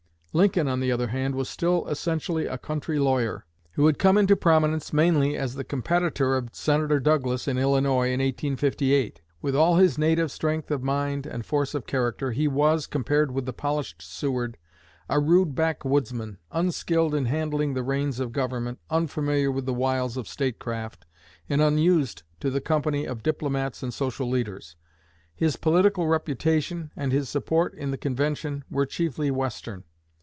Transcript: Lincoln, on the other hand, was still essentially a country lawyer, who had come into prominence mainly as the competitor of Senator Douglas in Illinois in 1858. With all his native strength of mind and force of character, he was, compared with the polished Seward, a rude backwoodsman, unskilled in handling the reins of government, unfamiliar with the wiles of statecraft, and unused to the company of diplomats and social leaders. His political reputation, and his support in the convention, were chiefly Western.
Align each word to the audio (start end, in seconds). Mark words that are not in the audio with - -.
Lincoln, 0.33 0.69
on 0.69 0.79
the 0.79 0.93
other 0.93 1.07
hand, 1.09 1.35
was 1.35 1.49
still 1.49 1.85
essentially 1.89 2.45
a 2.45 2.57
country 2.57 2.97
lawyer, 2.97 3.45
who 3.73 3.85
had 3.85 3.99
come 3.99 4.17
into 4.17 4.37
prominence 4.37 4.93
mainly 4.93 5.35
as 5.35 5.55
the 5.55 5.65
competitor 5.65 6.37
of 6.37 6.47
Senator 6.53 7.01
Douglas 7.01 7.49
in 7.49 7.57
Illinois 7.57 8.13
in 8.13 8.21
1858. 8.21 9.19
With 9.41 9.57
all 9.57 9.75
his 9.75 9.97
native 9.97 10.31
strength 10.31 10.71
of 10.71 10.83
mind 10.83 11.25
and 11.25 11.45
force 11.45 11.75
of 11.75 11.85
character, 11.85 12.31
he 12.31 12.47
was, 12.47 12.87
compared 12.87 13.33
with 13.33 13.45
the 13.45 13.51
polished 13.51 14.01
Seward, 14.01 14.57
a 15.09 15.19
rude 15.19 15.53
backwoodsman, 15.53 16.37
unskilled 16.53 17.13
in 17.13 17.25
handling 17.25 17.73
the 17.73 17.83
reins 17.83 18.21
of 18.21 18.31
government, 18.31 18.79
unfamiliar 18.89 19.51
with 19.51 19.65
the 19.65 19.73
wiles 19.73 20.15
of 20.15 20.29
statecraft, 20.29 21.05
and 21.49 21.61
unused 21.61 22.23
to 22.39 22.49
the 22.49 22.61
company 22.61 23.03
of 23.03 23.21
diplomats 23.21 23.83
and 23.83 23.93
social 23.93 24.29
leaders. 24.29 24.77
His 25.35 25.57
political 25.57 26.07
reputation, 26.07 26.89
and 26.95 27.11
his 27.11 27.27
support 27.27 27.73
in 27.73 27.91
the 27.91 27.97
convention, 27.97 28.63
were 28.71 28.85
chiefly 28.85 29.29
Western. 29.29 29.83